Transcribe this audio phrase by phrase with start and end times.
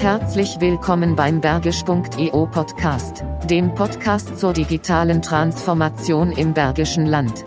[0.00, 7.44] Herzlich willkommen beim Bergisch.eu Podcast, dem Podcast zur digitalen Transformation im Bergischen Land.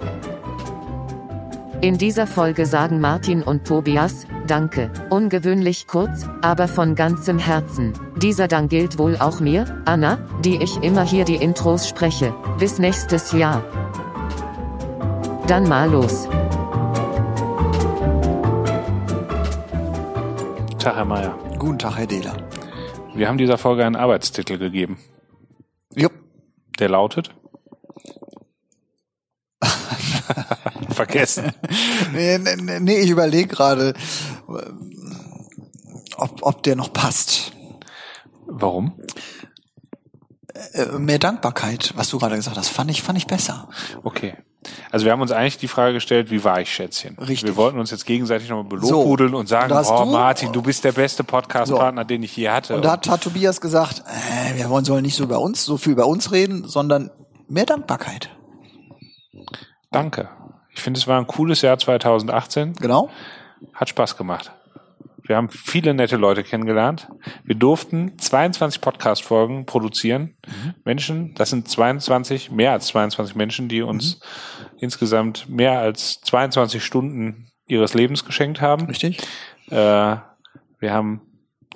[1.81, 7.93] In dieser Folge sagen Martin und Tobias, Danke, ungewöhnlich kurz, aber von ganzem Herzen.
[8.21, 12.35] Dieser Dank gilt wohl auch mir, Anna, die ich immer hier die Intros spreche.
[12.59, 13.63] Bis nächstes Jahr.
[15.47, 16.29] Dann mal los.
[20.77, 21.42] Tag, Herr Mayer.
[21.63, 22.35] Guten Tag, Herr Dehler.
[23.15, 24.99] Wir haben dieser Folge einen Arbeitstitel gegeben.
[25.95, 26.11] Jupp.
[26.77, 27.33] Der lautet?
[30.89, 31.53] Vergessen.
[32.11, 33.93] nee, nee, nee, ich überlege gerade,
[36.17, 37.53] ob, ob der noch passt.
[38.45, 38.99] Warum?
[40.73, 43.69] Äh, mehr Dankbarkeit, was du gerade gesagt hast, fand ich, fand ich besser.
[44.03, 44.35] Okay.
[44.91, 47.17] Also wir haben uns eigentlich die Frage gestellt, wie war ich, Schätzchen?
[47.19, 47.43] Richtig.
[47.43, 50.61] Wir wollten uns jetzt gegenseitig nochmal belobhudeln So, und sagen, und oh du- Martin, du
[50.61, 52.75] bist der beste Podcast-Partner, den ich je hatte.
[52.75, 55.77] Und da hat, hat Tobias gesagt, äh, wir wollen sollen nicht so über uns, so
[55.77, 57.09] viel über uns reden, sondern
[57.47, 58.29] mehr Dankbarkeit.
[59.91, 60.29] Danke.
[60.75, 62.73] Ich finde, es war ein cooles Jahr 2018.
[62.73, 63.09] Genau.
[63.73, 64.51] Hat Spaß gemacht.
[65.25, 67.07] Wir haben viele nette Leute kennengelernt.
[67.43, 70.35] Wir durften 22 Podcast-Folgen produzieren.
[70.83, 74.19] Menschen, das sind 22, mehr als 22 Menschen, die uns
[74.79, 78.85] insgesamt mehr als 22 Stunden ihres Lebens geschenkt haben.
[78.87, 79.19] Richtig.
[79.69, 80.17] Äh,
[80.79, 81.21] wir haben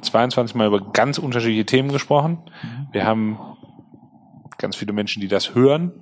[0.01, 2.49] 22 Mal über ganz unterschiedliche Themen gesprochen.
[2.91, 3.39] Wir haben
[4.57, 5.93] ganz viele Menschen, die das hören.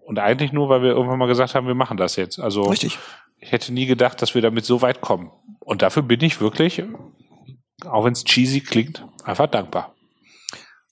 [0.00, 2.40] Und eigentlich nur, weil wir irgendwann mal gesagt haben, wir machen das jetzt.
[2.40, 2.98] Also Richtig.
[3.38, 5.30] ich hätte nie gedacht, dass wir damit so weit kommen.
[5.70, 6.82] Und dafür bin ich wirklich,
[7.86, 9.94] auch wenn es cheesy klingt, einfach dankbar.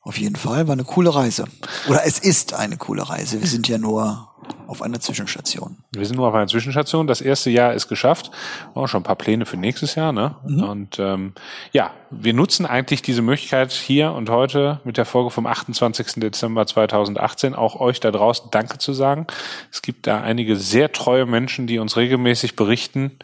[0.02, 1.46] Auf jeden Fall war eine coole Reise.
[1.88, 3.40] Oder es ist eine coole Reise.
[3.40, 4.28] Wir sind ja nur
[4.68, 5.78] auf einer Zwischenstation.
[5.90, 7.08] Wir sind nur auf einer Zwischenstation.
[7.08, 8.30] Das erste Jahr ist geschafft.
[8.74, 10.12] Auch schon ein paar Pläne für nächstes Jahr.
[10.12, 10.36] Ne?
[10.44, 11.32] Und ähm,
[11.72, 16.20] ja, wir nutzen eigentlich diese Möglichkeit hier und heute mit der Folge vom 28.
[16.20, 19.26] Dezember 2018 auch euch da draußen Danke zu sagen.
[19.72, 23.18] Es gibt da einige sehr treue Menschen, die uns regelmäßig berichten,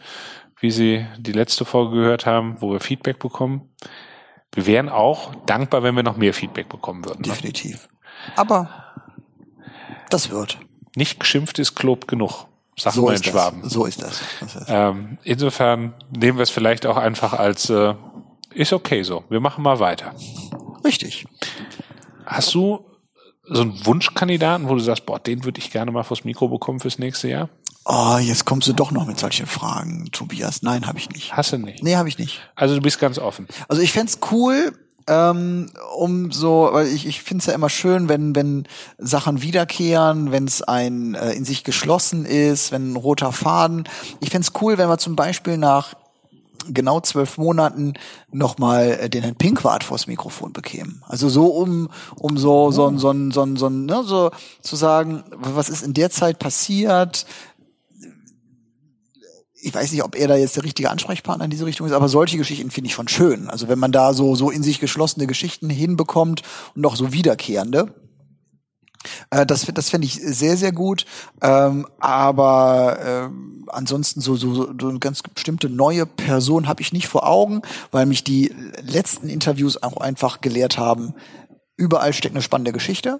[0.59, 3.69] wie sie die letzte Folge gehört haben, wo wir Feedback bekommen.
[4.53, 7.21] Wir wären auch dankbar, wenn wir noch mehr Feedback bekommen würden.
[7.21, 7.27] Ne?
[7.27, 7.89] Definitiv.
[8.35, 8.69] Aber
[10.09, 10.57] das wird.
[10.95, 13.61] Nicht geschimpft ist Klob genug, sagen So wir in Schwaben.
[13.63, 13.73] das.
[13.73, 14.21] So ist das.
[14.39, 17.95] das ist Ähm, insofern nehmen wir es vielleicht auch einfach als äh,
[18.53, 19.25] ist okay so.
[19.29, 20.15] Wir machen mal weiter.
[20.85, 21.25] richtig.
[22.25, 22.85] Hast du
[23.43, 26.79] so einen Wunschkandidaten, wo du sagst, boah, den würde ich gerne mal vors Mikro bekommen
[26.79, 27.49] fürs nächste Jahr?
[27.87, 30.63] Oh, jetzt kommst du doch noch mit solchen Fragen, Tobias.
[30.63, 31.33] Nein, habe ich nicht.
[31.37, 31.83] Hast du nicht?
[31.83, 32.41] Nee, habe ich nicht.
[32.55, 33.47] Also du bist ganz offen.
[33.67, 34.73] Also ich fänd's cool,
[35.05, 40.45] ähm, um so, weil ich, ich find's ja immer schön, wenn, wenn Sachen wiederkehren, wenn
[40.45, 43.87] es ein äh, in sich geschlossen ist, wenn ein roter Faden.
[44.19, 45.93] Ich fänd's cool, wenn wir zum Beispiel nach
[46.67, 47.93] genau zwölf Monaten
[48.31, 51.03] nochmal äh, den Herrn Pinkwart vors Mikrofon bekämen.
[51.07, 54.31] Also so um um so so so so so, so, ne, so
[54.61, 57.27] zu sagen, was ist in der Zeit passiert?
[59.65, 62.07] Ich weiß nicht, ob er da jetzt der richtige Ansprechpartner in diese Richtung ist, aber
[62.07, 63.49] solche Geschichten finde ich schon schön.
[63.49, 66.43] Also wenn man da so, so in sich geschlossene Geschichten hinbekommt
[66.75, 67.93] und noch so wiederkehrende.
[69.31, 71.05] Äh, das das fände ich sehr, sehr gut.
[71.41, 77.07] Ähm, aber ähm, ansonsten so, so, so eine ganz bestimmte neue Person habe ich nicht
[77.07, 81.15] vor Augen, weil mich die letzten Interviews auch einfach gelehrt haben,
[81.75, 83.19] überall steckt eine spannende Geschichte.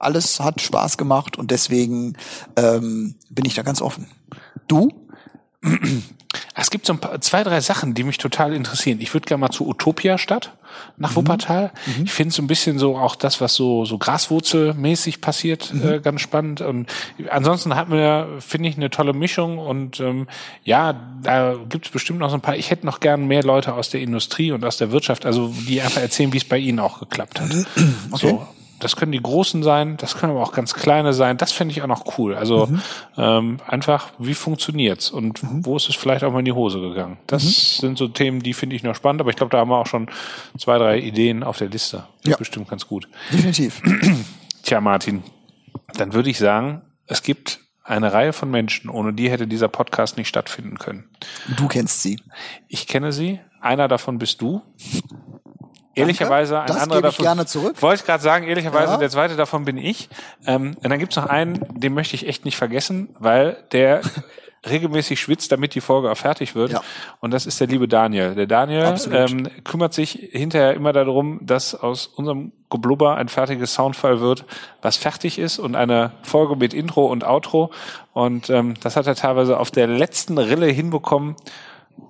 [0.00, 2.16] Alles hat Spaß gemacht und deswegen
[2.56, 4.08] ähm, bin ich da ganz offen.
[4.66, 4.88] Du?
[6.54, 8.98] Es gibt so ein paar, zwei, drei Sachen, die mich total interessieren.
[9.00, 10.52] Ich würde gerne mal zu Utopia Stadt
[10.96, 11.72] nach Wuppertal.
[12.04, 16.20] Ich finde so ein bisschen so auch das, was so so graswurzelmäßig passiert, äh, ganz
[16.20, 16.60] spannend.
[16.60, 16.88] Und
[17.30, 19.58] ansonsten hatten wir, finde ich, eine tolle Mischung.
[19.58, 20.28] Und ähm,
[20.64, 22.56] ja, da gibt es bestimmt noch so ein paar.
[22.56, 25.80] Ich hätte noch gern mehr Leute aus der Industrie und aus der Wirtschaft, also die
[25.80, 27.50] einfach erzählen, wie es bei ihnen auch geklappt hat.
[28.12, 28.28] Okay.
[28.28, 28.46] So.
[28.80, 31.36] Das können die Großen sein, das können aber auch ganz kleine sein.
[31.36, 32.34] Das fände ich auch noch cool.
[32.34, 32.68] Also
[33.16, 37.18] ähm, einfach, wie funktioniert's und wo ist es vielleicht auch mal in die Hose gegangen?
[37.28, 39.76] Das sind so Themen, die finde ich noch spannend, aber ich glaube, da haben wir
[39.78, 40.08] auch schon
[40.58, 42.04] zwei, drei Ideen auf der Liste.
[42.22, 42.32] Das Ja.
[42.32, 43.06] ist bestimmt ganz gut.
[43.32, 43.80] Definitiv.
[44.62, 45.22] Tja, Martin,
[45.94, 50.16] dann würde ich sagen, es gibt eine Reihe von Menschen, ohne die hätte dieser Podcast
[50.16, 51.08] nicht stattfinden können.
[51.56, 52.20] Du kennst sie.
[52.68, 54.62] Ich kenne sie, einer davon bist du.
[55.94, 57.24] Ehrlicherweise ein Das anderer davon.
[57.24, 57.80] gerne zurück.
[57.82, 58.98] Wollte ich gerade sagen, ehrlicherweise, Ja.
[58.98, 60.08] der zweite davon bin ich.
[60.46, 64.00] Ähm, und dann gibt's noch einen, den möchte ich echt nicht vergessen, weil der
[64.68, 66.72] regelmäßig schwitzt, damit die Folge auch fertig wird.
[66.72, 66.82] Ja.
[67.20, 68.34] Und das ist der liebe Daniel.
[68.34, 69.30] Der Daniel Absolut.
[69.30, 74.44] ähm, kümmert sich hinterher immer darum, dass aus unserem Geblubber ein fertiges Soundfile wird,
[74.82, 77.72] was fertig ist und eine Folge mit Intro und Outro.
[78.12, 81.36] Und ähm, das hat er teilweise auf der letzten Rille hinbekommen.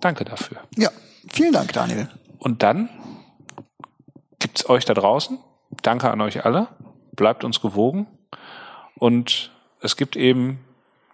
[0.01, 0.59] Danke dafür.
[0.77, 0.91] Ja,
[1.33, 2.09] vielen Dank, Daniel.
[2.41, 2.89] Und dann
[4.71, 5.39] euch da draußen.
[5.83, 6.69] Danke an euch alle.
[7.13, 8.07] Bleibt uns gewogen.
[8.95, 9.51] Und
[9.81, 10.65] es gibt eben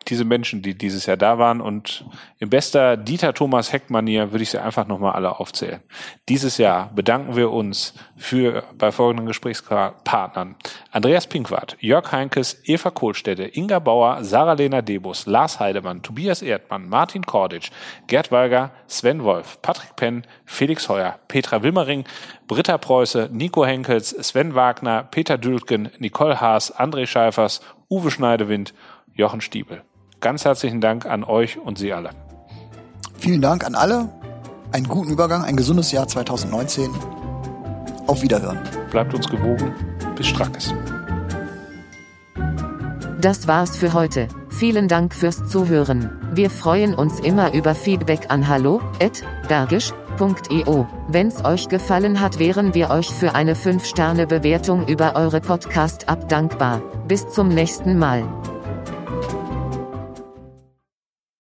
[0.09, 1.61] diese Menschen, die dieses Jahr da waren.
[1.61, 2.05] Und
[2.39, 5.81] in bester Dieter Thomas Heck-Manier würde ich sie einfach nochmal alle aufzählen.
[6.29, 10.57] Dieses Jahr bedanken wir uns für bei folgenden Gesprächspartnern.
[10.91, 17.27] Andreas Pinkwart, Jörg Heinkes, Eva Kohlstädte, Inga Bauer, Sarah-Lena Debus, Lars Heidemann, Tobias Erdmann, Martin
[17.27, 17.71] Korditsch,
[18.07, 22.05] Gerd Walger, Sven Wolf, Patrick Penn, Felix Heuer, Petra Wilmering,
[22.47, 28.73] Britta Preuße, Nico Henkels, Sven Wagner, Peter Dülken, Nicole Haas, André Scheifers, Uwe Schneidewind,
[29.15, 29.83] Jochen Stiebel.
[30.21, 32.11] Ganz herzlichen Dank an euch und Sie alle.
[33.19, 34.09] Vielen Dank an alle.
[34.73, 36.91] Einen guten Übergang, ein gesundes Jahr 2019.
[38.07, 38.59] Auf Wiederhören.
[38.91, 39.75] Bleibt uns gewogen.
[40.17, 40.75] Bis Strackes.
[43.21, 44.29] Das war's für heute.
[44.49, 46.11] Vielen Dank fürs Zuhören.
[46.33, 50.87] Wir freuen uns immer über Feedback an hallo@bergisch.io.
[51.09, 56.81] Wenn's euch gefallen hat, wären wir euch für eine 5-Sterne-Bewertung über eure Podcast-App dankbar.
[57.07, 58.25] Bis zum nächsten Mal.